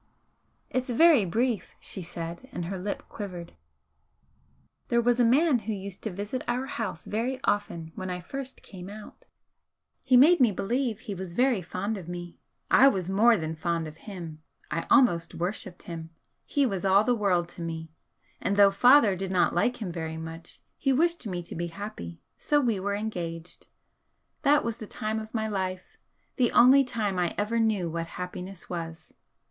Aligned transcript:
"It's 0.71 0.89
very 0.89 1.25
brief," 1.25 1.75
she 1.79 2.01
said, 2.01 2.49
and 2.51 2.65
her 2.65 2.79
lip 2.79 3.03
quivered 3.07 3.53
"There 4.87 4.99
was 4.99 5.19
a 5.19 5.23
man 5.23 5.59
who 5.59 5.73
used 5.73 6.01
to 6.01 6.09
visit 6.11 6.43
our 6.47 6.65
house 6.65 7.05
very 7.05 7.39
often 7.43 7.91
when 7.93 8.09
I 8.09 8.19
first 8.19 8.63
came 8.63 8.89
out, 8.89 9.27
he 10.01 10.17
made 10.17 10.39
me 10.39 10.51
believe 10.51 11.01
he 11.01 11.13
was 11.13 11.33
very 11.33 11.61
fond 11.61 11.99
of 11.99 12.09
me. 12.09 12.39
I 12.71 12.87
was 12.87 13.11
more 13.11 13.37
than 13.37 13.53
fond 13.55 13.87
of 13.87 13.97
him 13.97 14.41
I 14.71 14.87
almost 14.89 15.35
worshipped 15.35 15.83
him. 15.83 16.09
He 16.47 16.65
was 16.65 16.83
all 16.83 17.03
the 17.03 17.13
world 17.13 17.47
to 17.49 17.61
me, 17.61 17.91
and 18.41 18.57
though 18.57 18.71
father 18.71 19.15
did 19.15 19.29
not 19.31 19.53
like 19.53 19.83
him 19.83 19.91
very 19.91 20.17
much 20.17 20.61
he 20.79 20.91
wished 20.91 21.27
me 21.27 21.43
to 21.43 21.53
be 21.53 21.67
happy, 21.67 22.19
so 22.39 22.59
we 22.59 22.79
were 22.79 22.95
engaged. 22.95 23.67
That 24.41 24.63
was 24.63 24.77
the 24.77 24.87
time 24.87 25.19
of 25.19 25.31
my 25.31 25.47
life 25.47 25.99
the 26.37 26.51
only 26.53 26.83
time 26.83 27.19
I 27.19 27.35
ever 27.37 27.59
knew 27.59 27.87
what 27.87 28.07
happiness 28.17 28.67
was. 28.67 29.13